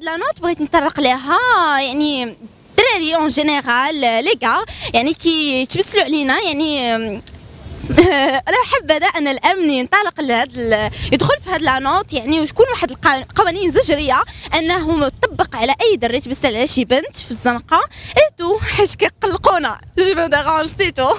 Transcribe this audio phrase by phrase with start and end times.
[0.00, 1.38] واحد la note بغيت نطرق لها
[1.80, 6.90] يعني الدراري en général لي كاع يعني كي تبسلوا علينا يعني
[8.48, 13.70] أنا حابه أن الأمن ينطلق لهذا يدخل في هذا la note يعني وتكون واحد القوانين
[13.70, 14.22] زجرية
[14.58, 17.80] انه تطبق على أي دري تبسل على شي بنت في الزنقة.
[18.18, 19.80] et tout حيت كيقلقونا.
[19.98, 21.14] je dérange c'est tout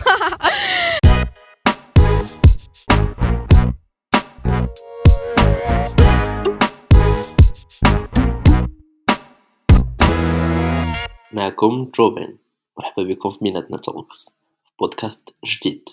[11.34, 12.38] معكم روبن
[12.78, 14.29] مرحبا بكم في بيناتنا Talks
[14.80, 15.90] بودكاست جديد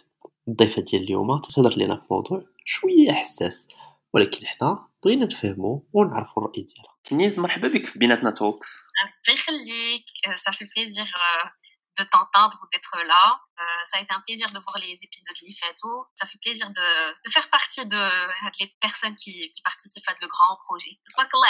[0.48, 3.68] الضيفة ديال اليوم تتهضر لينا في موضوع شوية حساس
[4.12, 8.78] ولكن حنا بغينا نفهمو ونعرفو الرأي ديالها كنيز مرحبا بك في بيناتنا Talks
[9.28, 11.06] الله يخليك ça fait plaisir
[11.98, 13.40] de t'entendre ou d'être là.
[13.58, 16.06] Euh, ça a été un plaisir de voir les épisodes اللي فاتوا.
[16.14, 16.88] Ça fait plaisir de,
[17.24, 18.02] de faire partie de,
[18.60, 20.94] les personnes qui, qui participent à de le grand projet.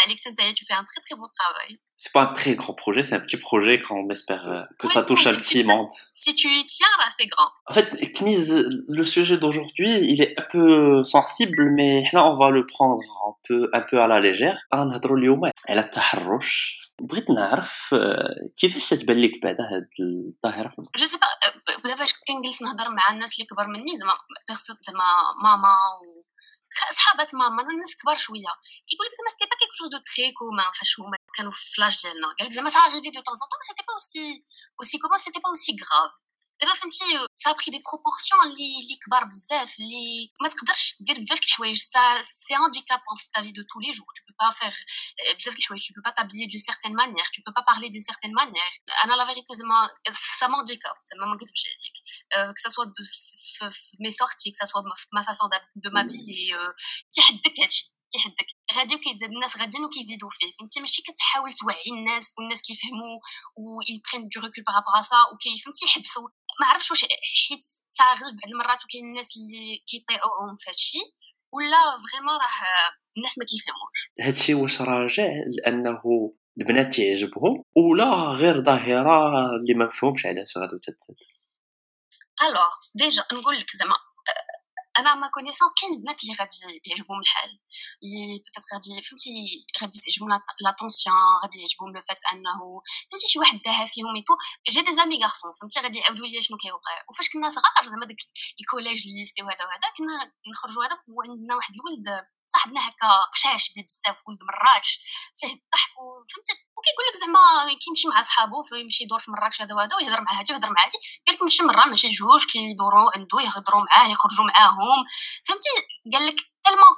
[0.06, 0.22] Alex,
[0.56, 1.78] tu fais un très très beau travail.
[1.97, 4.87] C'est pas un très grand projet, c'est un petit projet quand on espère euh, que
[4.87, 5.87] oui, ça touche un petit monde.
[6.11, 7.49] Si tu y tiens, là, c'est grand.
[7.67, 8.51] En fait, Kniz,
[8.89, 13.35] le sujet d'aujourd'hui, il est un peu sensible, mais là, on va le prendre un
[13.47, 14.59] peu, un peu à la légère.
[14.69, 15.89] Elle a
[17.01, 17.95] بغيت نعرف
[18.57, 21.17] كيفاش تتبان لك بعدا هاد الظاهره جو سي
[21.83, 24.13] با باش كنجلس نهضر مع الناس اللي كبر مني زعما
[24.87, 25.03] زعما
[25.43, 26.16] ماما و
[26.96, 28.52] صحابات ماما الناس كبار شوية.
[28.88, 31.79] كيقول لك زعما c'était pas quelque chose de très commun فاش هما كانوا في ف
[31.79, 32.28] l'âge ديالنا.
[32.38, 34.44] قال لك زعما ça arrivait de temps en temps c'était pas
[34.80, 36.12] aussi aussi commun c'était pas aussi grave
[36.60, 37.04] دابا فهمتي
[37.36, 41.78] ça pris des proportions اللي اللي كبار بزاف اللي ما تقدرش دير بزاف الحوايج.
[41.78, 44.78] ça c'est handicap في ta vie de tous les jours tu peux pas faire
[45.38, 45.82] بزاف الحوايج.
[45.86, 47.28] Tu peux pas t'habiller d'une certaine manière.
[47.34, 48.74] Tu peux pas parler d'une certaine manière.
[49.04, 49.88] أنا la vérité زعما
[50.40, 51.96] ça m'handicape زعما ما نكذبش عليك
[52.54, 52.88] que ça soit
[53.70, 54.82] في mes sorties que ça soit
[55.16, 55.46] ma façon
[55.84, 56.74] de m'habiller
[57.14, 62.62] كيحدك هادشي كيحدك غادي وكيتزاد الناس غاديين وكيزيدوا فيه فهمتي؟ ماشي كتحاول توعي الناس والناس
[62.62, 63.18] كيفهموا
[63.56, 66.28] و ي prennent du recul par rapport à ça وكي فهمتي؟ يحبسوا
[66.60, 67.00] ما عرفتش واش
[67.48, 70.98] حيت صاغر بعض المرات وكاين الناس اللي كيطيعوهم في هادشي
[71.52, 71.80] ولا
[72.12, 74.10] vraiment راه الناس ما كيفهموش.
[74.20, 76.02] هادشي واش راجع لأنه
[76.60, 78.04] البنات تعجبهم ولا
[78.40, 81.16] غير ظاهرة اللي ما مفهومش علاش غادي تتزاد
[82.42, 83.94] alors déjà نقول لك زعما
[84.98, 87.50] أنا ma connaissance كاين البنات اللي غادي يعجبهم الحال
[88.02, 89.30] peut-être غادي فهمتي
[89.82, 92.60] غادي تعجبهم l'attention غادي يعجبهم le fait انه
[93.10, 94.34] فهمتي شي واحد داها فيهم et tout
[94.70, 98.20] j'ai des amis garçons فهمتي غادي يعاودوا لي شنو كيوقع وفاش كنا صغار زعما داك
[98.60, 103.72] ال collège ال lycée وهذا وهذا كنا نخرجوا هذا وعندنا واحد الولد صاحبنا هكا قشاش
[103.76, 104.92] بزاف ولد مراكش
[105.36, 107.40] فيه الضحك وفهمتي وكيقول لك زعما
[107.84, 110.98] كيمشي مع صحابو فيمشي يدور في مراكش هذا وهذا ويهضر مع هادي ويهضر مع هادي
[111.26, 115.04] قال لك ماشي مرة ماشي جوج كيدوروا عنده يهضروا معاه يخرجوا معاهم.
[115.46, 115.68] فهمتي؟
[116.12, 116.96] قال لك تلمون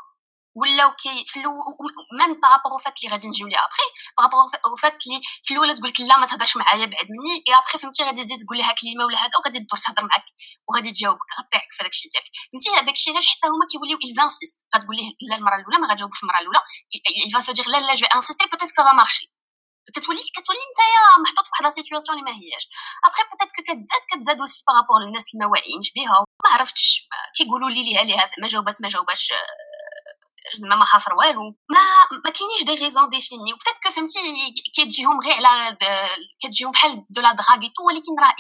[0.57, 3.83] ولاو كي في الأول ميم بارابور فات اللي غادي نجيو ليها ابخي
[4.19, 7.79] بارابور فات اللي في الأول تقول لك لا ما تهضرش معايا بعد مني اي ابخي
[7.79, 10.25] فهمتي غادي تزيد تقول لها كلمة ولا هذا وغادي تدور تهضر معاك
[10.69, 12.27] وغادي تجاوبك غطيعك في داكشي ديالك.
[12.53, 16.23] فهمتي؟ هذاك الشيء علاش حتى هما كيوليو ايزانسيست غتقول ليه لا المرة الأولى ما غاجاوبش
[16.23, 16.61] المرة الأولى
[17.35, 19.40] ça veut dire لا لا j'insiste peut-être ça marche
[19.97, 22.65] كتولي كتولي نتايا محطوط في واحد la situation اللي ما هياش
[23.05, 27.09] après peut-être que كتزاد كتزاد aussi par rapport للناس اللي ما واعيينش بها ما عرفتش
[27.37, 29.33] كيقولوا لي ليها ليها زعما جاوبات ما جاوباش
[30.61, 31.43] زعما ما خاسر والو.
[31.75, 31.85] ما
[32.25, 34.19] ما كاينينش des raisons définies و peut-être que فهمتي
[34.77, 35.77] كتجيهم غير على
[36.43, 38.35] كتجيهم بحال de la drague itou ولكن راه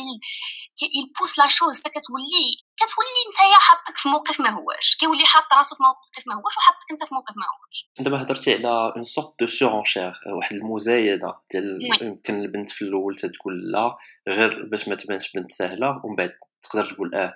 [0.85, 2.45] il pousse la chose كتولي
[2.81, 4.97] كتولي نتايا حاطك في موقف ما هواش.
[5.01, 7.91] كيولي حاط راسو في موقف ما هواش وحاطك انت في موقف ما هواش.
[8.01, 13.73] دابا هضرتي على une sorte de surenchère واحد المزايدة ديال يمكن البنت في الأول تقول
[13.73, 13.97] لا
[14.29, 16.33] غير باش ما تبانش بنت سهلة ومن بعد
[16.63, 17.35] تقدر تقول آه.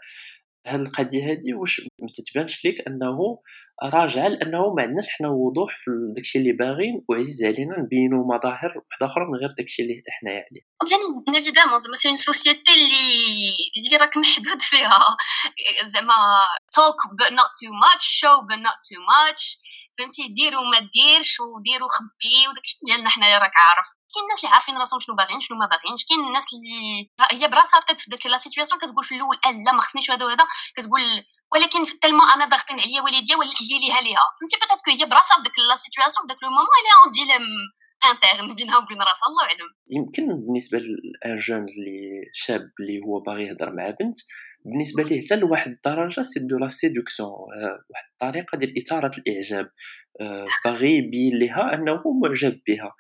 [0.66, 3.38] هاد القضية هادي واش ما تتبانش ليك أنه
[3.82, 9.06] راجعه لأنه ما عندناش حنا وضوح في داكشي اللي باغيين وعزيز علينا نبينوا مظاهر وحدة
[9.06, 10.62] أخرى من غير داكشي اللي حنايا عليه
[11.26, 15.16] bien évidemment زعما c'est société اللي اللي راك محدود فيها.
[15.84, 16.14] زعما
[16.74, 19.42] talk but not too much show but not too much.
[19.98, 23.86] فهمتي؟ ديروا ما ديرش وديروا خبي وداكشي ديالنا حنايا راك عارف.
[24.14, 27.80] كاين الناس اللي عارفين راسهم شنو باغيين شنو ما باغينش كاين الناس اللي هي براسها
[27.88, 29.36] طيب في ديك la situation كتقول في الأول
[29.66, 30.24] لا ما خصنيش هذا.
[30.24, 30.44] وهذا
[30.76, 31.02] كتقول
[31.54, 33.50] ولكن tellement أنا ضاغطين عليا والديا ولا
[33.84, 34.24] ليها ليها.
[34.36, 37.10] فهمتي؟ peut-être que هي براسها في ديك la situation في داك le moment اللي un
[37.16, 37.46] dilemme
[38.10, 43.44] interne بينها وبين راسها الله اعلم يمكن بالنسبة لأن jeune اللي شاب اللي هو باغي
[43.46, 44.18] يهضر مع بنت
[44.64, 47.30] بالنسبة ليه حتى لواحد الدرجة c'est de la séduction
[47.90, 49.70] واحد الطريقة ديال إثارة الإعجاب
[50.64, 52.92] باغي يبين لها أنه معجب بها.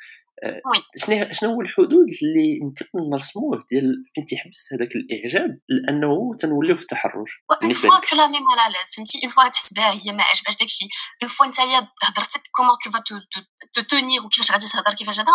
[0.96, 6.82] شنو شنو هو الحدود اللي يمكن نرسموه ديال فين تيحبس هذاك الإعجاب؟ لأنه تنوليو في
[6.82, 7.30] التحرش.
[7.62, 10.88] une fois tu la même على l'aise فهمتي une fois تحسبها هي ما عجبهاش داكشي.
[11.22, 13.02] une fois نتايا هضرتك comment tu vas
[13.74, 15.32] te tenir وكيفاش غادي تهضر كيفاش هذا؟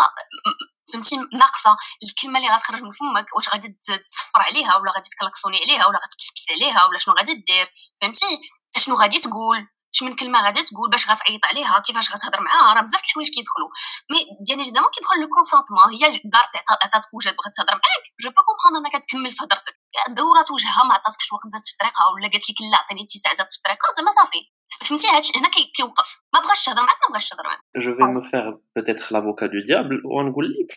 [0.94, 1.78] فهمتي؟ ناقصة.
[2.04, 3.78] الكلمة اللي غتخرج من فمك واش غادي
[4.10, 7.68] تصفر عليها ولا غادي تكلاكسوني عليها ولا غتبسبس عليها ولا شنو غادي دير؟
[8.02, 8.40] فهمتي؟
[8.78, 12.82] شنو غادي تقول؟ اش من كلمة غادي تقول باش غتعيط عليها كيفاش غتهضر معاها راه
[12.82, 13.70] بزاف الحوايج كيدخلوا
[14.12, 16.54] mais bien évidemment كيدخل le consentement هي دارت
[16.84, 18.04] عطاتك وجهات بغات تهضر معاك.
[18.22, 19.76] je peux comprendre أنك تكمل في هضرتك.
[20.18, 23.52] دورات وجهها ما عطاتكش الوقت زادت في الطريقة ولا قالت لك لا عطيني اتساع زادت
[23.54, 24.42] في الطريقة زعما صافي.
[24.88, 26.10] فهمتي؟ هادشي هنا كيوقف.
[26.34, 27.62] ما بغاش تهضر معاك ما بغاش تهضر معاك.
[27.84, 28.46] je vais me faire
[28.76, 30.70] peut-être l'avocat du diable ونقول لك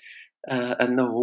[0.50, 1.14] أنه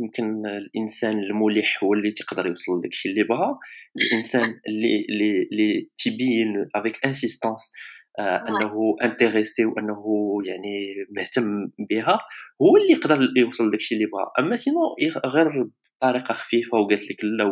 [0.00, 3.58] يمكن الإنسان الملح هو اللي تيقدر يوصل لداكشي اللي بغا.
[3.96, 7.72] الإنسان اللي اللي اللي تيبين avec insistance
[8.18, 10.04] آه، أنه intéressé وانه
[10.46, 12.20] يعني مهتم بها
[12.62, 14.30] هو اللي يقدر يوصل لداكشي اللي بغا.
[14.38, 14.78] أما sinon
[15.26, 15.68] غير
[16.02, 17.44] بطريقه خفيفة وقالت لك لا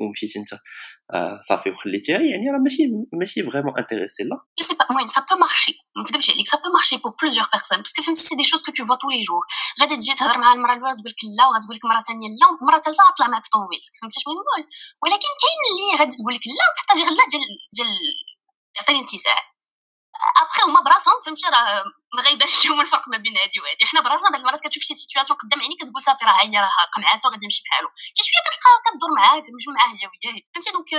[0.00, 0.52] ومشيتي أنت.
[1.14, 2.16] آه صافي وخليتيها.
[2.16, 2.82] يعني راه ماشي
[3.12, 6.68] ماشي vraiment intéressé لا c'est pas المهم ça peut marcher ما نكذبش عليك ça peut
[6.74, 9.22] marcher pour plusieurs personnes parce que فهمتي c'est des choses que tu vois tous les
[9.22, 9.44] jours
[9.80, 12.78] غادي تجي تهضر مع المراه الاولى تقول لك لا وغتقول لك مره ثانية لا مره
[12.84, 14.62] ثالثه غطلع معاك طوموبيلتك فهمتي شنو نقول
[15.02, 17.44] ولكن كاين اللي غادي تقول لك لا تحتاج غير لا ديال
[17.76, 17.90] ديال
[18.76, 19.38] يعطيني انتساع
[20.42, 21.84] ابخي هما براسهم فهمتي؟ راه
[22.16, 23.84] ما غايبانش لهم الفرق ما بين هادي وهادي.
[23.90, 27.28] حنا براسنا بعض المرات كتشوف شي situation قدام عينيك كتقول صافي راه هي راه قمعاتو
[27.28, 27.88] غادي يمشي بحالو.
[27.88, 30.90] حتى شوية كتلقى كدور معاه كتمشي معاه هي وياه فهمتي؟ donc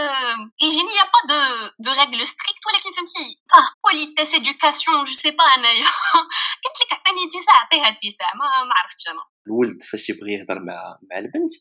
[0.65, 1.39] يجيني y a pas de
[1.85, 3.25] de règles strictes ولكن فهمتي؟
[3.57, 5.85] آه politesse éducation je sais pas أنايا.
[6.63, 7.89] قلت لك عطيني اتساع عطيها
[8.35, 9.23] ما ما عرفتش أنا.
[9.47, 11.53] الولد فاش يبغي يهضر مع مع البنت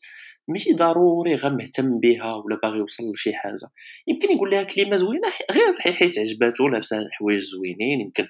[0.47, 3.67] ماشي ضروري غير مهتم بها ولا باغي يوصل لشي حاجة.
[4.07, 8.27] يمكن يقول لها كلمة زوينة غير حيت عجباتو لابسه حوايج زوينين يمكن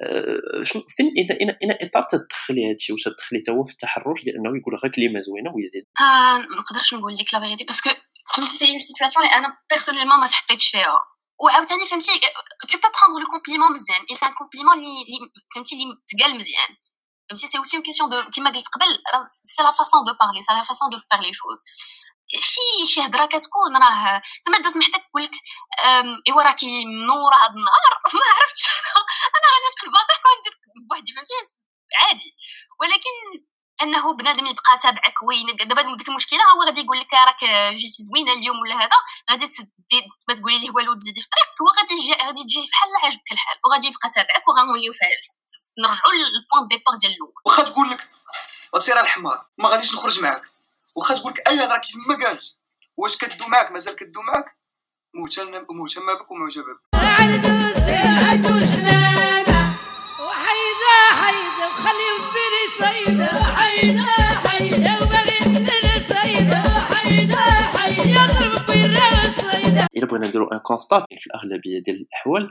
[0.00, 0.62] أه
[0.96, 4.92] فين اذا اذا إطار تدخلي هادشي واش تدخلي حتى هو في التحرش لأنه يقول غير
[4.92, 5.84] كلمة زوينة ويزيد.
[6.00, 7.90] آه ما نقدرش نقول لك la vérité parce que
[8.34, 11.00] فهمتي c'est une situation اللي أنا personnellement ما تحطيتش فيها.
[11.44, 12.12] وعاوتاني فهمتي
[12.70, 14.02] tu peux prendre le compliment مزيان.
[14.10, 15.18] et c'est un compliment اللي
[15.54, 16.70] فهمتي اللي تقال مزيان.
[17.30, 18.86] فهمتي c'est une question de كيما قلت قبل
[19.44, 21.60] c'est la façon de parler c'est la façon de faire les choses
[22.40, 25.30] شي شي هضره كتكون راه زعما douce محتاج تقول لك
[26.28, 28.64] ايوا راكي منوره هاد النهار ما عرفتش
[29.36, 30.54] أنا غنبقى الباطح ونزيد
[30.88, 31.34] بوحدي فهمتي
[32.02, 32.30] عادي
[32.80, 33.44] ولكن
[33.82, 37.44] انه بنادم يبقى تابعك وين دابا ديك المشكلة هو غادي يقول لك راك
[37.74, 38.98] جيتي زوينه اليوم ولا هذا
[39.30, 39.46] غادي
[40.28, 43.86] ما تقولي ليه والو تزيدي في طريقك هو غادي غادي تجي بحال عاجبك الحال وغادي
[43.86, 44.92] يبقى تابعك وغنوليو
[45.78, 47.32] نرجعوا لل point départ ديال الأول.
[47.46, 48.08] واخا تقول لك
[48.78, 50.42] سير الحمار ما غاديش نخرج معاك.
[50.94, 52.58] واخا تقول لك أي هضرة كيف ما قالت
[52.96, 54.56] واش كدو معاك؟ مازال كدو معاك؟
[55.14, 57.63] مهتمه بك ومعجبة بك.
[70.14, 72.50] بغينا نديرو un constat في الاغلبيه ديال الاحوال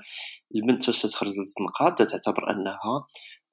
[0.56, 3.06] البنت فاش تخرج للزنقه تعتبر انها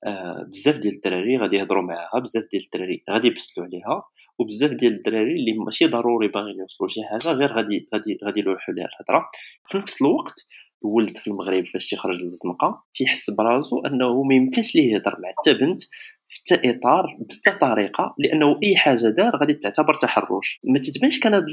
[0.04, 4.02] آه بزاف ديال الدراري غادي يهضروا معاها بزاف ديال الدراري غادي يبسلوا عليها
[4.38, 8.74] وبزاف ديال الدراري اللي ماشي ضروري باغيين يوصلوا لشي حاجة غير غادي غادي غادي يلوحوا
[8.74, 9.28] ليها الهضرة.
[9.66, 10.46] في نفس الوقت
[10.84, 15.54] الولد في المغرب فاش تيخرج للزنقه تيحس براسو أنه ما يمكنش ليه يهضر مع حتى
[15.54, 15.82] بنت
[16.30, 20.60] في حتى إطار بحتى طريقة لأنه أي حاجة دار غادي تعتبر تحرش.
[20.64, 21.44] ما تتبانش كان هاد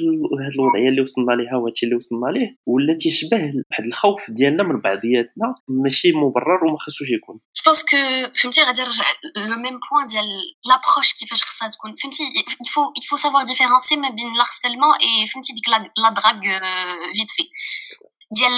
[0.56, 5.56] الوضعية اللي وصلنا ليها وهادشي اللي وصلنا ليه ولا تيشبه واحد الخوف ديالنا من بعضياتنا
[5.84, 7.40] ماشي مبرر وما خصوش يكون.
[7.66, 7.98] je que
[8.42, 9.06] فهمتي غادي نرجع
[9.38, 10.26] le même point ديال
[10.70, 11.96] l'approche كيفاش خصها تكون.
[11.96, 12.24] فهمتي
[12.66, 16.40] il faut il faut savoir différencier ما بين l'harcèlement et فهمتي ديك la drague
[17.18, 17.44] فيت في
[18.36, 18.54] ديال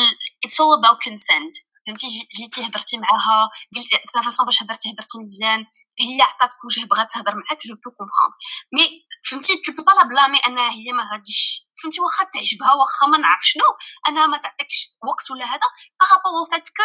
[0.45, 1.55] it's all about consent
[1.87, 2.07] فهمتي
[2.37, 5.65] جيتي هضرتي معاها قلتي la façon باش هضرتي هضرتي مزيان.
[6.01, 8.33] هي عطاتك وجه بغات تهضر معاك je peux comprendre
[8.73, 13.07] mais فهمتي tu peux pas la blâmer انها هي ما غاديش فهمتي واخا تعجبها واخا
[13.07, 13.63] ما نعرف شنو
[14.09, 15.67] انها ما تعطيكش وقت ولا هذا.
[15.99, 16.83] par rapport au fait qu'il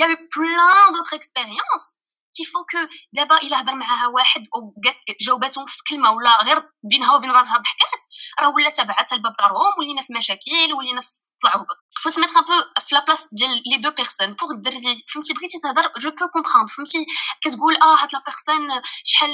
[0.00, 1.84] y a eu plein d'autres expériences
[2.36, 2.78] qui font que
[3.12, 4.42] دابا إلا هضر معاها واحد
[5.20, 8.02] جاوباتهم في كلمة ولا غير بينها وبين راسها ضحكات
[8.40, 11.08] راه ولات تبعات الباب دارهم ولينا في مشاكل ولينا في
[11.42, 15.04] طلع هبط faut se mettre un peu في بلاص ديال les deux personnes pour الدري
[15.08, 17.06] فهمتي بغيتي تهضر je peux comprendre فهمتي
[17.42, 19.30] كتقول آه هاد la personne شحال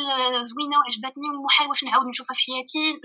[0.46, 3.00] زوينه وعجبتني ومحال واش نعاود نشوفها في حياتي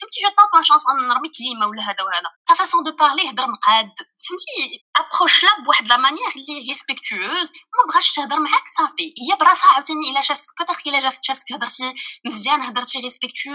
[0.00, 3.92] فهمتي je tape chance نرمي كلمه ولا هذا وهذا ta façon de parler هضر مقاد
[4.28, 10.10] فهمتي approche-la بواحد la manière اللي respectueuse ما بغاش تهضر معاك صافي هي براسها عاوتاني
[10.10, 11.94] الا شافتك peut-être الا جافت شافتك هضرتي
[12.26, 13.50] مزيان هضرتي respectueux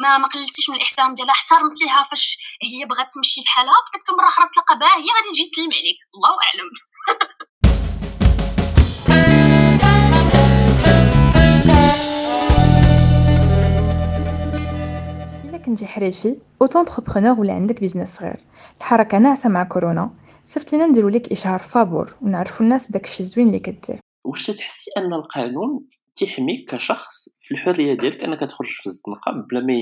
[0.00, 4.46] ما ما قللتيش من الاحترام ديالها احترمتيها فاش هي بغات تمشي بحالها حتى مرة أخرى
[4.54, 5.98] تلقى باهيه غادي تجي تسلم عليك.
[6.14, 6.68] الله أعلم.
[15.66, 18.36] كنتي حريفي أو entrepreneur ولا عندك business صغير
[18.78, 20.10] الحركة ناعسه مع كورونا.
[20.44, 23.98] صيفط لينا نديرو ليك اشهار فابور ونعرفو الناس بداكشي الزوين اللي كدير.
[24.24, 29.74] واش تحسي أن القانون تيحميك كشخص في الحرية ديالك أنك تخرج في الزنقه بلا ما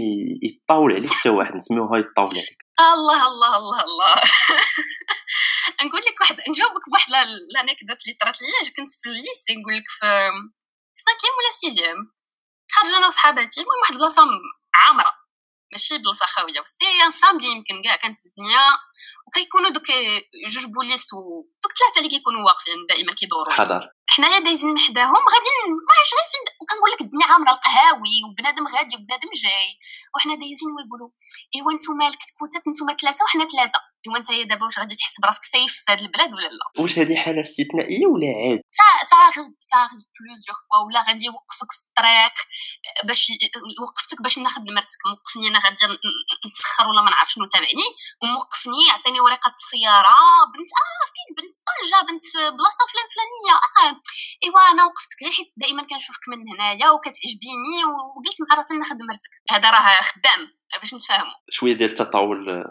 [0.42, 2.58] يطاول عليك حتى واحد نسميوها يطاول عليك.
[2.80, 4.14] الله الله الله الله.
[5.84, 7.10] نقول لك واحد نجاوبك بواحد
[7.54, 12.12] l'anecdote اللي طرات لي كنت في ال lycée نقول لك في cinquième ولا sixième
[12.72, 14.22] خارجه أنا وصحاباتي المهم واحد البلاصه
[14.74, 15.12] عامرة
[15.72, 16.60] ماشي بلاصة خاوية.
[16.60, 18.66] c'est un samedi يمكن كاع كانت الدنيا.
[19.26, 19.86] وكيكونوا دوك
[20.48, 21.18] جوج بوليس و
[21.62, 23.52] دوك ثلاثة اللي كيكونوا واقفين دائما كيدوروا.
[23.52, 23.88] حضر.
[24.20, 29.30] حنايا دايزين حداهم غاديين ما عرفتش غير وكنقول لك الدنيا عامرة القهاوي وبنادم غادي وبنادم
[29.44, 29.70] جاي.
[30.14, 31.10] وحنا دايزين ويقولوا
[31.54, 33.80] إيوا نتوما الكتكوتات نتوما ثلاثة وحنا ثلاثة.
[34.06, 37.16] إيوا انت دابا واش غادي تحس براسك safe في هذا البلاد ولا لا؟ واش هذه
[37.16, 38.62] حالة استثنائية ولا عادي؟
[39.10, 42.36] صاغي صاغي بلوزيغ فوا ولا غادي يوقفك في الطريق
[43.04, 43.32] باش
[43.82, 45.76] وقفتك باش ناخذ مرتك موقفني أنا غادي
[46.46, 47.88] نتسخر ولا ما نعرف شنو تابعني.
[48.22, 50.16] وموقفني عطيني ورقة السيارة.
[50.52, 52.26] بنت آه فين بنت؟ طنجه بنت
[52.56, 53.54] بلاصة فلان فلانية.
[53.80, 53.92] آه
[54.44, 55.18] إيوا أنا وقفتك.
[55.22, 60.40] غير حيت دائما كنشوفك من هنايا وكتعجبيني وقلت مع راسي ناخذ مرتك هذا راه خدام
[60.80, 61.34] باش نتفاهموا.
[61.50, 62.38] شوية ديال التطاول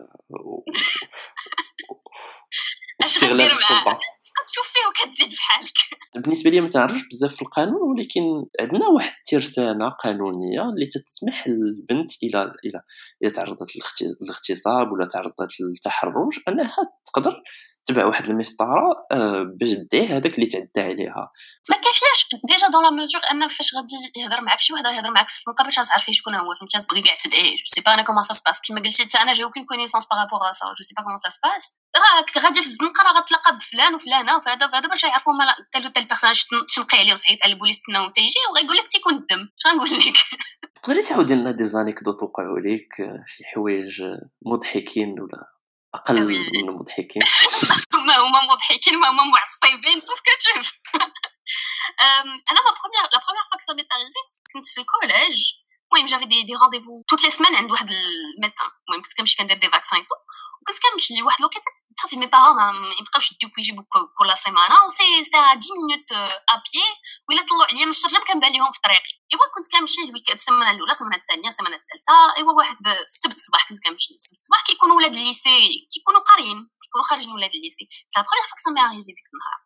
[3.04, 4.00] استغلال السلطة.
[4.48, 5.78] تشوف فيه وكتزيد بحالك.
[6.24, 12.12] بالنسبة لي ما تعرفش بزاف في القانون ولكن عندنا واحد الترسانة قانونية اللي تتسمح للبنت
[12.24, 12.82] إلى إلى
[13.24, 13.72] إلى تعرضت
[14.22, 16.76] للاغتصاب ولا تعرضت للتحرش أنها
[17.08, 17.44] تقدر
[17.90, 21.32] تبع واحد المسطرة آه، باش ديه هذاك اللي تعدى عليها.
[21.70, 25.28] ما كيفاش؟ déjà dans la mesure où فاش غادي يهضر معاك شي واحد يهضر معاك
[25.28, 28.24] في الزنقة باش تعرفي شكون هو فهمتي؟ تبغي كاع تدعيه je sais pas أنا comment
[28.24, 30.84] ça se passe كيما قلتي حتى أنا j'ai aucune connaissance par rapport à ça je
[30.84, 34.66] sais pas comment ça se passe راك غادي في الزنقه راه غتلاقى بفلان وفلانة وفهذا
[34.66, 38.40] وفهذا باش يعرفوا هما tel tel personnage تنقي عليه وتعيط على البوليس تسناو حتى يجي
[38.52, 40.18] وغيقول لك تيكون الدم اش غنقول لك؟
[40.76, 44.04] تقدري تعاودي لنا des anecdotes وقعوا لك شي حوايج
[44.46, 45.59] مضحكين ولا؟
[45.96, 47.24] أقل من المضحكين.
[48.08, 50.02] ما هما مضحكين ما هما معصبين.
[50.02, 50.80] tout ce que تشوف
[52.52, 55.54] أنا ma première la première fois que ça كنت في ال collège
[55.94, 59.38] المهم جافي دي دي رونديفو توت لي سمان عند واحد ال médecin المهم كنت كنمشي
[59.38, 60.06] كندير des vaccins
[60.62, 63.88] وكنت كنمشي لواحد الوقيته صافي mes parents ما يبقاوش يديوك ويجيبوك
[64.20, 66.12] كل سيمانه c'est c'est 10 minutes
[66.54, 66.88] à pied
[67.30, 70.72] ولا طلعوا عليا من الشرجم كنبان ليهم في طريقي ايوا كنت كنمشي ال week-end السيمانه
[70.72, 75.14] الاولى السيمانه الثانية السيمانه الثالثه ايوا واحد السبت الصباح كنت كنمشي السبت الصباح كيكونوا ولاد
[75.16, 79.20] ال lycée كيكونوا قاريين كيكونوا خارجين ولاد ال lycée sa première fois ça m'est ديك
[79.34, 79.60] النهار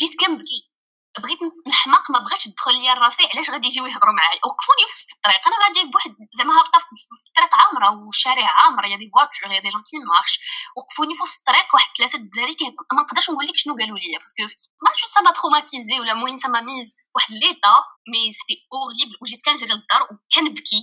[0.00, 0.73] جيت كنبكي
[1.22, 5.40] بغيت نحماق ما بغاش تدخل ليا راسي علاش غادي يجيو يهضروا معايا؟ وقفوني في الطريق.
[5.48, 9.60] أنا غادي بواحد زعما هابطة في الطريق عامرة والشارع عامر y a des voitures y
[9.60, 10.40] a des gens qui marchent
[10.76, 12.56] وقفوني في وسط الطريق واحد ثلاثة الدراري
[12.92, 16.12] ما نقدرش نقول لك شنو قالوا لي parce que ما عرفتش ça m'a traumatisée ولا
[16.12, 17.74] المهم ça m'a mise واحد l'état
[18.12, 20.80] mais c'était horrible وجيت كنجري للدار وكنبكي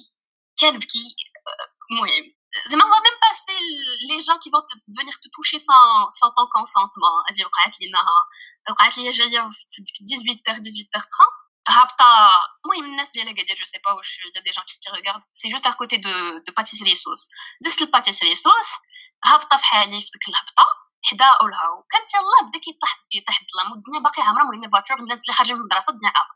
[0.59, 1.05] كنبكي
[1.91, 2.25] المهم
[2.69, 3.58] زعما هو même pas si
[4.08, 4.62] les gens qui vont
[4.98, 8.00] venir te toucher sans sans ton consentement هادي وقعت لينا
[8.70, 11.08] وقعت لي جاية في 18 18 30
[11.68, 12.06] هابطه
[12.65, 15.50] المهم الناس ديال اكادير je sais pas واش y a des gens qui regardent c'est
[15.50, 16.10] juste à côté de
[16.48, 17.30] de pâtisserie سوس
[17.62, 18.70] دزت ال pâtisserie سوس
[19.25, 20.65] هابطه في حالي في ديك الهبطه
[21.03, 25.34] حدا اولها كانت يلاه بدا كيطيح يطيح الظلام والدنيا باقي عامره المهم فاتور الناس اللي
[25.34, 26.36] خارجين من المدرسة الدنيا عامره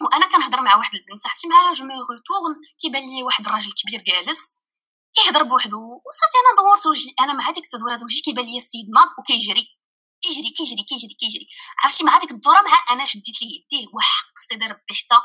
[0.00, 4.58] وأنا كنهضر مع واحد البنت صاحبتي معاها me retourne كيبان لي واحد الراجل كبير جالس
[5.14, 9.08] كيهضر بوحدو وصافي أنا دورت وجهي أنا مع هذيك التدويره وجهي كيبان لي السيد ناض
[9.18, 9.78] وكيجري
[10.24, 11.46] كيجري كيجري كيجري كيجري.
[11.84, 15.18] عرفتي مع هذيك الدورة مع أنا شديت ليه يديه وحق سيدي ربي حتى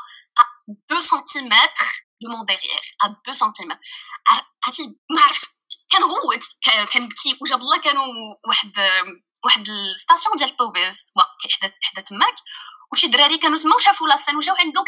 [0.92, 1.88] 2 centimètres
[2.22, 2.82] de mon derrière
[3.22, 3.80] 2 سنتيمتر
[4.64, 5.50] عرفتي ما عرفت
[5.92, 6.44] كنغوت
[6.92, 8.06] كنبكي وجاب الله كانوا
[8.48, 8.72] واحد
[9.44, 11.10] واحد ال station ديال الطوبيس
[11.50, 12.36] حدا حدا تماك
[12.92, 14.84] وشي دراري كانوا تما وشافوا la scène وجاو عنده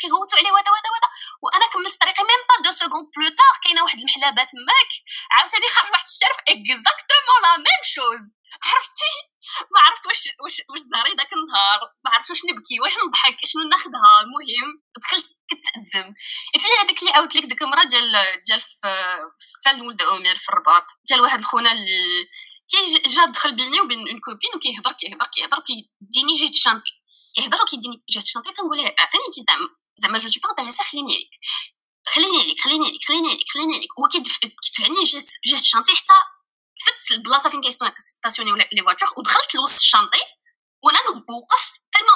[0.00, 1.08] كيغوتوا عليه وهذا وهذا وهذا
[1.42, 4.90] وأنا كملت طريقي même pas deux secondes plus tard كاينة واحد المحلابه تماك
[5.30, 8.22] عاوتاني خرج واحد الشرف exactement la même chose
[8.62, 9.12] عرفتي؟
[9.72, 13.62] ما عرفت واش واش واش زهري داك النهار ما عرفت واش نبكي واش نضحك شنو
[13.62, 16.14] ناخذها المهم دخلت كتأزم.
[16.52, 18.12] في هذاك اللي عاودت لك ديك المرة ديال
[18.46, 20.86] ديال في ولد أمير في الرباط.
[21.08, 22.28] ديال واحد الخونة اللي
[22.70, 26.92] كي جا دخل بيني وبين une copine وكيهضر كيهضر كيهضر كيديني جيهت chantier
[27.34, 31.14] كيهضر وكيديني جات شانتي كنقول ليه عطيني انت زعما زعما je suis pas intéressée خليني
[31.18, 31.30] ليك
[32.08, 36.14] خليني ليك خليني ليك خليني ليك خليني هو كيدفعني جات جات شانتي حتى
[36.86, 40.22] فت البلاصه فين كيستاسيوني les voitures ودخلت لوسط ال chantier
[40.84, 42.14] وأنا نوقف tellement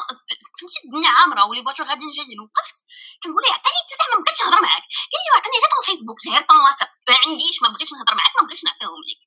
[0.61, 2.77] فهمتي؟ الدنيا عامره و les voitures غاديين جايين وقفت.
[3.23, 4.85] كنقول له عطيني انت زعما بغيت نهضر معاك.
[5.13, 6.89] قال لي عطيني غير ton فيسبوك غير ton واتساب.
[7.09, 9.21] ما عنديش ما بغيتش نهضر معاك ما بغيتش نعطيهم ليك.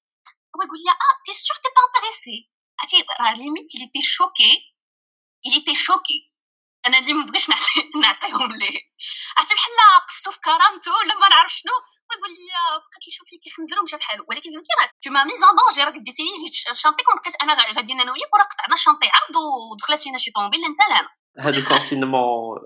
[0.54, 2.38] هو يقول لي آه t'es sûre t'es pas intéressée
[2.80, 4.52] عرفتي؟ راه limite il était choqué.
[5.48, 6.18] Il était choqué.
[6.86, 7.48] أنا اللي ما بغيتش
[8.04, 8.80] نعطيهم ليه.
[9.38, 9.74] عرفتي بحال
[10.10, 11.76] قصو في كرامته ولا ما نعرف شنو.
[12.18, 12.46] يقول لي
[12.88, 15.98] بقى كيشوف لي كيخنزر ومشى بحالو ولكن فهمتي راه tu m'as mise en danger راك
[16.08, 16.30] ديتيني
[16.84, 19.36] شانطيك وبقيت أنا غاديين أنا وياك وراه قطعنا الشانطي عرض
[19.72, 21.02] ودخلت فينا شي طوموبيل انت لا
[21.40, 22.58] هذا ال confinement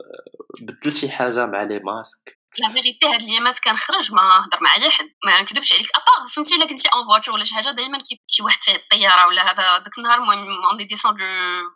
[0.67, 4.89] بدل شي حاجة مع les masques la vérité هاد الايامات كنخرج ما هضر مع اي
[4.89, 5.87] حد ما نكذبش عليك.
[5.95, 8.75] à part فهمتي إلا كنتي en voiture ولا شي حاجة دائما كي شي واحد فيه
[8.75, 11.23] الطيارة ولا هذا داك النهار المهم on est descendu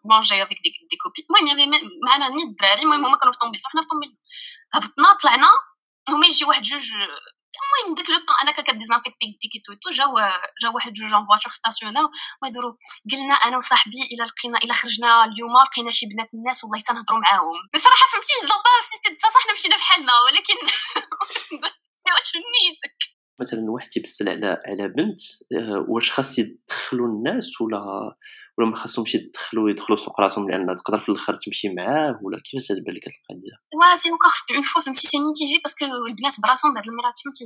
[0.05, 1.71] manger avec des des copains المهم
[2.05, 4.17] معنا نيت الدراري المهم هما كانوا في طوموبيل حنا في طوموبيل
[4.73, 5.47] هبطنا طلعنا
[6.09, 6.91] هما يجي واحد جوج
[7.63, 10.11] المهم داك لو طون أنا كديزانفيكتي ديكي تو تو جاو
[10.61, 12.09] جاو واحد جوج اون فواتور ستاسيونا
[12.41, 12.73] ويديروا
[13.11, 17.57] قلنا أنا وصاحبي إلى لقينا إلى خرجنا اليوم لقينا شي بنات الناس والله تنهضروا معاهم.
[17.75, 20.57] بصراحة فهمتي زلوبا سيستم صح مشينا بحالنا ولكن
[22.13, 22.97] واش نيتك؟
[23.41, 25.21] مثلا واحد تيبسل على على بنت
[25.89, 28.15] واش خاص يدخلوا الناس ولا
[28.57, 32.67] ولا ما خاصهمش يدخلوا يدخلوا سوق راسهم لأن تقدر في الآخر تمشي معاه ولا كيفاش
[32.67, 36.73] تبان لك القضية وا c'est encore une fois فهمتي c'est mitigé parce que البنات براسهم
[36.73, 37.45] بعض المرات فهمتي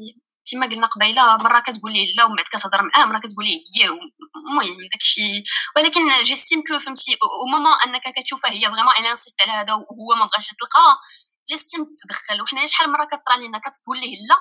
[0.52, 3.86] كما قلنا قبيلة مرة كتقول ليه لا ومن بعد كتهضر معاه مرة كتقول ليه هي
[3.90, 5.44] المهم داكشي.
[5.76, 10.10] ولكن j'estime que فهمتي au moment أنك كتشوفها هي vraiment أنا insiste على هذا وهو
[10.20, 10.98] ما بغاش يتلقى
[11.50, 12.42] j'estime تدخل.
[12.42, 14.38] وحنا شحال مرة كطرا لينا كتقول ليه لا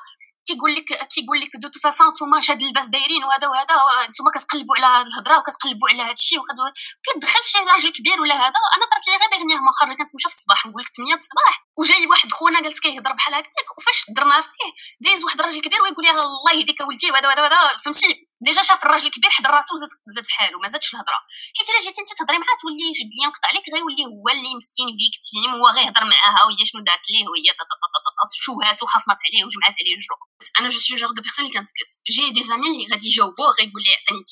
[0.46, 3.74] كيقول لك كيقول لك de toute façon نتوما شاد اللباس دايرين وهذا وهذا
[4.10, 6.38] نتوما كتقلبوا على الهضرة وكتقلبوا على هذا الشيء
[7.04, 8.58] كتدخل شي راجل كبير ولا هذا.
[8.76, 12.30] أنا طرات لي غير dernièrement خرجت كنتمشى في الصباح نقول لك 8 الصباح وجاي واحد
[12.32, 14.70] خونا جالس كيهضر بحال هكاك وفاش درنا فيه
[15.00, 18.84] دايز واحد الراجل كبير ويقول لي الله يهديك ولدي وهذا وهذا وهذا فهمتي؟ déjà شاف
[18.84, 21.18] الراجل الكبير حضر راسو وزاد زاد في حاله ما زادش الهضرة.
[21.56, 24.88] حيت إلا جيتي أنت تهضري معاه تولي يشد ليا نقطع عليك غيولي هو اللي مسكين
[24.98, 27.48] victime هو غير يهضر معاها وهي شنو دارت ليه وهي
[28.32, 30.20] شوهات وخاصمات عليه وجمعات عليه جوج
[30.60, 33.92] أنا je suis genre de personne اللي كنسكت j'ai des amis غادي يجاوبوه غيقول لي
[33.96, 34.24] عطيني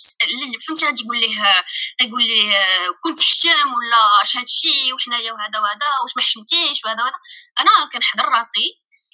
[0.47, 1.65] اللي فهمتي غادي يقول ليه
[2.03, 2.57] غيقول ليه
[3.03, 7.19] كنت حشام ولا اش هادشي وحنايا وهذا وهذا واش ما حشمتيش وهذا وهذا
[7.61, 8.67] أنا كنحضر راسي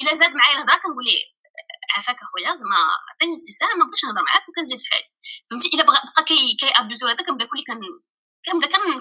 [0.03, 1.25] الا زاد معايا الهضره كنقول ليه
[1.97, 2.77] عافاك اخويا زعما
[3.11, 5.09] عطيني التيساع ما بغيتش نهضر معاك وكنزيد في حالي
[5.51, 6.71] فهمتي الا بقى كي كي
[7.11, 7.81] هذا كنبدا كلي كن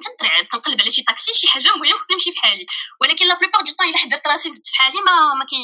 [0.05, 2.65] كنترعد كنقلب على شي طاكسي شي حاجة مهم خصني نمشي في حالي.
[3.01, 5.63] ولكن la plupart du temps إلا حضرت راسي زدت في حالي ما ما كي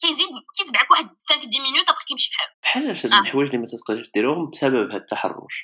[0.00, 3.20] كيزيد كيتبعك واحد 5 10 minutes après كيمشي في حالو بحال هاد آه.
[3.20, 5.54] الحوايج اللي ما تقدرش ديرهم بسبب هاد التحرش.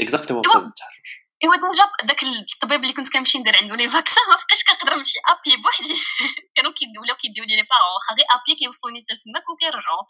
[0.00, 1.22] exactement بسبب التحرش.
[1.44, 5.18] إيوا déjà داك الطبيب اللي كنت كنمشي ندير عنده les vaccins ما بقيتش كنقدر نمشي
[5.28, 5.96] à pied بوحدي.
[6.54, 10.04] كانوا كيديو ولاو كيديو لي لي واخا غير à pied كيوصلوني حتى تماك وكيرجعوا.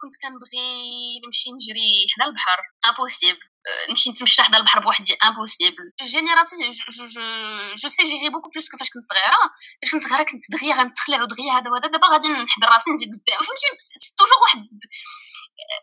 [0.00, 0.68] كنت كنبغي
[1.26, 2.58] نمشي نجري حدا البحر.
[2.88, 3.38] impossible
[3.90, 6.56] نمشي نتمشى حدا البحر بوحدي impossible جينيراتي
[7.76, 9.40] je sais gérer beaucoup plus que فاش كنت صغيرة.
[9.82, 11.88] فاش كنت صغيرة كنت دغيا غنتخلع ودغيا هذا وهذا.
[11.88, 13.66] دابا غادي نحضر راسي نزيد قدام فهمتي؟
[14.18, 14.58] toujours واحد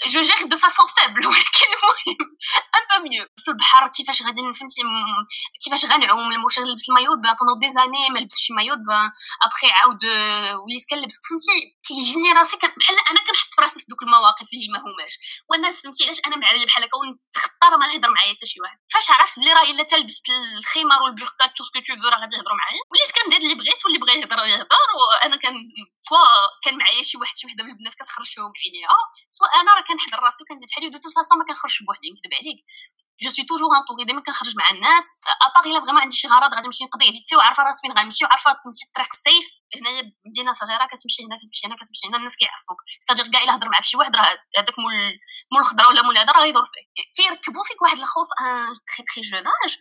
[0.08, 2.36] je gère de façon faible ولكن المهم
[2.76, 4.82] un peu mieux في البحر كيفاش غادي فهمتي
[5.64, 8.80] كيفاش غنعوم الموش نلبس المايو pendant des années ما لبستش مايود
[9.46, 10.00] ابخي عاود
[10.64, 11.20] وليت كنلبس.
[11.30, 15.14] فهمتي كيجيني راسي بحال أنا كنحط في راسي في دوك المواقف اللي ما هماش
[15.82, 18.78] فهمتي علاش أنا معايا بحال هكا ونتخطر ما نهضر معايا حتى شي واحد.
[18.94, 20.26] فاش عرفت بلي راه إلا تلبست
[20.60, 22.82] الخمار والبوركا tout ce que tu راه غادي يهضروا معايا.
[22.92, 25.54] وليت كندير اللي بغيت واللي بغى يهضر يهضر وأنا كان
[25.96, 26.20] soit
[26.64, 28.98] كان معايا شي واحد شي وحدة من البنات كتخرج فيهم بعينيها
[29.32, 32.34] soit أنا راه كنحضر راسي وكنزيد حالي و de toute façon ما كنخرجش بوحدي نكذب
[32.40, 32.60] عليك.
[33.22, 35.06] je suis toujours entourée ديما كنخرج مع الناس.
[35.46, 38.26] à part إلا vraiment عندي شي غرض غادي نمشي نقضي فيه وعارفة راسي فين غنمشي
[38.26, 42.80] وعارفة فهمتي طريق السيف هنايا مدينة صغيرة كتمشي هنا كتمشي هنا كتمشي هنا الناس كيعرفوك.
[43.06, 44.96] c'est-à-dire كاع إلا هضر معاك شي واحد راه هذاك مول
[45.52, 46.86] مول الخضره ولا مول هذا راه غيدور فيه.
[47.18, 49.74] كيركبوا فيك واحد الخوف un très très jeune âge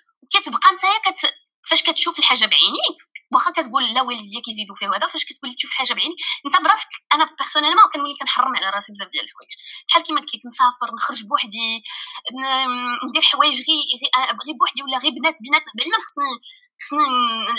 [0.75, 1.21] نتايا كت
[1.69, 2.99] فاش كتشوف الحاجة بعينيك.
[3.33, 6.17] واخا كتقول لا والديا كيزيدوا فيه وهذا فاش كتولي تشوف حاجة بعينك
[6.47, 9.51] انت براسك أنا personnellement كنولي كنحرم على راسي بزاف ديال الحوايج.
[9.89, 11.83] بحال كيما قلت نسافر نخرج بوحدي
[13.09, 13.79] ندير حوايج غير
[14.47, 16.33] غير بوحدي ولا غير بنات بيناتنا دائما خصني
[16.81, 17.05] خصنا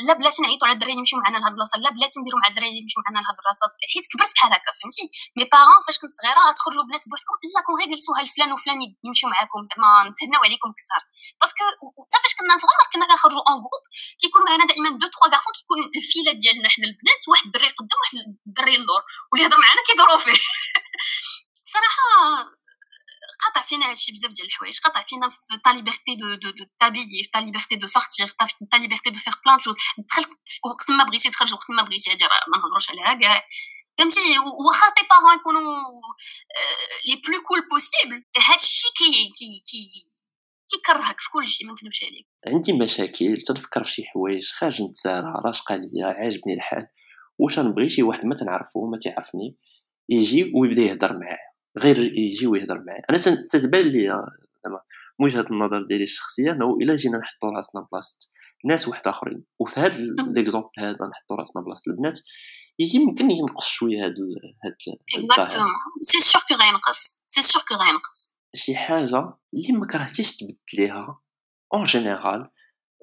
[0.07, 2.99] لا بلاتي نعيطوا على الدراري يمشيو معنا لهاد البلاصة لا بلاتي نديروا مع الدراري يمشيو
[3.05, 5.03] معنا لهاد البلاصة حيت كبرت بحال هكا فهمتي؟
[5.37, 9.27] mes parents فاش كنت صغيرة تخرجوا بنات بوحدكم الا كون غير قلتوها لفلان وفلان يمشيو
[9.33, 11.03] معاكم زعما نتهناو عليكم كثار.
[11.39, 11.63] parce que
[12.05, 13.83] حتى فاش كنا صغار كنا كنخرجوا en groupe
[14.21, 18.15] كيكونوا معنا دائما deux trois garçons كيكون الفيلة ديالنا حنا البنات واحد الدري قدام واحد
[18.47, 20.39] الدري اللور واللي يهضر معنا كيدوروا فيه.
[21.73, 22.09] صراحة
[23.45, 27.23] قطع فينا هادشي بزاف ديال الحوايج قطع فينا في ta liberté de de de t'habiller
[27.23, 29.75] في ta liberté de sortir في ta liberté de faire plein de choses
[30.09, 30.29] دخلت
[30.65, 33.43] وقت ما بغيتي تخرج وقت ما بغيتي هادي ما نهضروش عليها كاع.
[33.97, 34.19] فهمتي؟
[34.67, 35.61] واخا tes parents يكونوا
[37.07, 39.89] les plus cool possible هادشي كي كي كي
[40.69, 42.27] كيكرهك في كل شيء ما نكذبش عليك.
[42.47, 46.87] عندي مشاكل تنفكر في شي حوايج خارج نتسارع راشقه ليا عاجبني الحال.
[47.39, 49.57] واش نبغي شي واحد ما تنعرفو ما تعرفني
[50.09, 51.52] يجي ويبدا يهضر معايا.
[51.77, 53.03] غير يجي ويهضر معايا.
[53.09, 53.17] أنا
[53.51, 54.07] تتبان لي
[54.65, 54.81] زعما
[55.19, 58.17] وجهة النظر ديالي الشخصية إنه إلا جينا نحطو راسنا بلاصة
[58.65, 59.97] ناس واحد اخرين وفي هذا
[60.35, 62.19] l'exemple هذا نحطو راسنا بلاصة البنات
[62.79, 64.15] يمكن ينقص شوية هاد
[64.65, 64.75] هاد
[65.17, 67.23] exactement c'est sûr que غينقص.
[67.25, 68.39] c'est sûr que غينقص.
[68.55, 71.21] شي حاجة اللي ما كرهتيش تبدليها
[71.73, 72.49] en général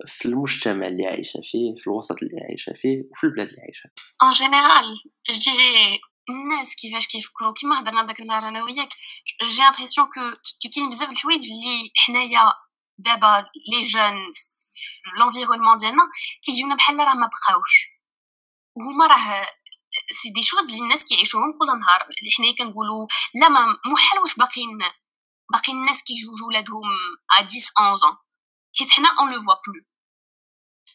[0.07, 4.03] في المجتمع اللي عايشة فيه في الوسط اللي عايشة فيه وفي البلاد اللي عايشة فيه.
[4.23, 4.95] en général
[5.31, 8.89] je dirais الناس كيفاش كيفكروا كيما هضرنا داك النهار أنا وياك
[9.45, 10.21] j'ai l'impression que
[10.75, 12.53] كاين بزاف الحوايج اللي حنايا
[12.99, 16.03] دابا les gens في l'environnement ديالنا
[16.45, 17.89] كيجيونا بحال راه ما بقاوش
[18.77, 19.47] وهما راه
[20.23, 23.07] c'est des choses اللي الناس كيعيشوهم كل نهار اللي حنايا كنقولوا
[23.41, 23.61] لا ما
[23.93, 24.79] محال واش باقيين
[25.53, 26.89] باقيين الناس كيجوجوا ولادهم
[27.39, 28.17] ا 10 11
[28.79, 29.85] حيت حنا on le voit plus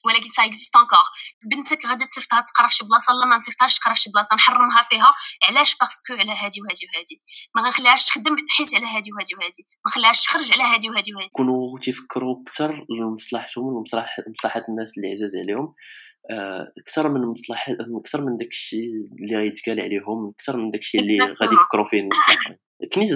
[0.06, 1.08] ولكن ça existe encore
[1.52, 4.82] بنتك غادي تصيفطها تقرا في شي بلاصة لا ما نصيفطهاش تقرا في شي بلاصة نحرمها
[4.90, 5.12] فيها.
[5.50, 7.22] علاش؟ parce que على هادي وهادي وهادي.
[7.56, 9.64] ما غنخليهاش تخدم حيت على هادي وهادي وهادي.
[9.86, 11.28] ما نخليهاش تخرج على هادي وهادي وهادي.
[11.28, 15.74] يكونوا تيفكروا أكثر لمصلحتهم ومصلحه مصلحه الناس اللي عزاز عليهم.
[16.82, 18.90] أكثر من مصلحه أكثر من داك الشيء
[19.22, 22.20] اللي غيتقال عليهم أكثر من داك الشيء اللي غادي يفكروا فيه الناس.
[22.92, 23.08] كاين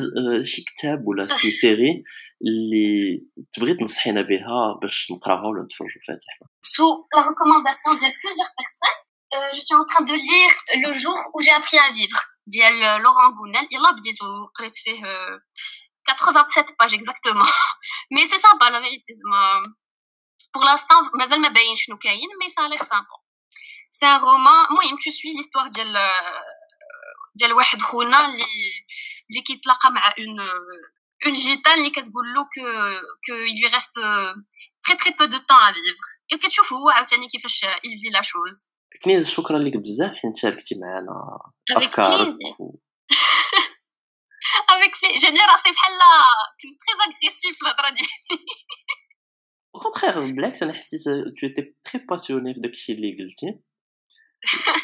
[0.43, 2.03] شي كتاب ولا شي série
[2.41, 3.21] اللي
[3.53, 6.15] تبغي تنصحينا بها باش نقراوها ولا نتفرجوا فيها
[6.59, 11.17] حنا sur la recommandation ديال plusieurs personnes je suis en train de lire Le jour
[11.33, 12.19] où j'ai appris à vivre.
[12.47, 15.01] ديال لوران غونان يلا بديت وقريت فيه
[16.07, 17.47] 87 pages exactement
[18.11, 19.73] mais c'est sympa la vérité زعما
[20.55, 23.17] pour l'instant مازال ما باين شنو كاين mais ça a l'air sympa
[23.91, 25.97] c'est un roman المهم tu suis l'histoire ديال
[27.35, 28.45] ديال واحد خونا اللي
[29.29, 30.39] اللي كيتلاقى مع un
[31.25, 32.61] un gitan اللي كتقول له que
[33.25, 33.99] que il lui reste
[34.97, 36.05] très peu de temps à vivre.
[36.31, 38.69] Et كتشوف هو عاوتاني كيفاش il vit la chose.
[39.03, 41.39] كنيز شكرا لك بزاف حيت شاركتي معنا
[41.77, 42.27] افكارك
[44.69, 45.93] avec plaisir جاني راسي بحال
[46.61, 48.09] كنت très agressive في الهضره ديالي
[49.75, 53.59] au contraire بالعكس أنا حسيت tu étais très passionnée في داكشي اللي قلتي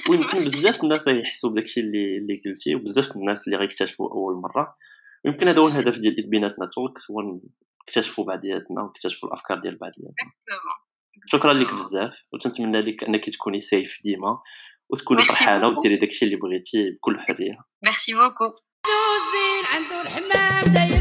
[0.09, 4.77] ويمكن بزاف الناس غيحسوا بداكشي اللي اللي قلتي وبزاف الناس اللي غيكتشفوا اول مره
[5.25, 7.39] يمكن هذا هو الهدف ديال بيناتنا توكس هو
[7.89, 10.31] نكتشفوا بعضياتنا ونكتشفوا الأفكار ديال بعضياتنا
[11.25, 12.13] شكرا لك بزاف.
[12.33, 14.39] وتنتمنى لك أنك تكوني سيف ديما
[14.89, 17.57] وتكوني فرحانة وديري داكشي اللي بغيتي بكل حرية.
[17.83, 18.55] ميرسي بوكو
[19.73, 20.94] عنده الحمام